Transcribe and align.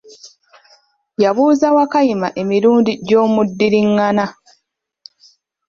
Yabuuza 1.23 1.67
Wakayima 1.75 2.27
emirundi 2.41 2.91
gy'omuddiringana. 3.07 4.25